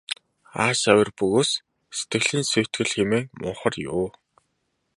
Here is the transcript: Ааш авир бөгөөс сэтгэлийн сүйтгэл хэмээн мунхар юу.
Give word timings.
Ааш 0.63 0.81
авир 0.91 1.09
бөгөөс 1.17 1.51
сэтгэлийн 1.97 2.45
сүйтгэл 2.51 2.89
хэмээн 2.93 3.25
мунхар 3.39 3.75
юу. 3.91 4.07